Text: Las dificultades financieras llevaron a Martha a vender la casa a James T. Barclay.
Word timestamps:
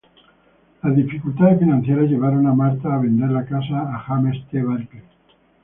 Las 0.81 0.95
dificultades 0.95 1.59
financieras 1.59 2.09
llevaron 2.09 2.47
a 2.47 2.55
Martha 2.55 2.91
a 2.91 2.97
vender 2.97 3.29
la 3.29 3.45
casa 3.45 3.81
a 3.95 3.99
James 3.99 4.43
T. 4.49 4.63
Barclay. 4.63 5.03